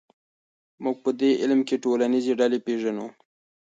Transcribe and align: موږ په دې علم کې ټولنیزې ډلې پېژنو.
موږ 0.83 0.97
په 1.03 1.09
دې 1.19 1.31
علم 1.41 1.59
کې 1.67 1.81
ټولنیزې 1.85 2.33
ډلې 2.39 2.59
پېژنو. 2.65 3.07